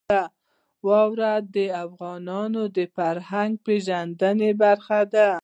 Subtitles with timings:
[0.87, 5.29] واوره د افغانانو د فرهنګي پیژندنې برخه ده.